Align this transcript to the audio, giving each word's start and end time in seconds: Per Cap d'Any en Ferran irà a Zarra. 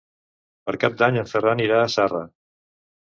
Per 0.69 0.73
Cap 0.85 0.95
d'Any 1.01 1.19
en 1.23 1.29
Ferran 1.35 1.63
irà 1.69 1.77
a 1.83 1.93
Zarra. 1.97 2.23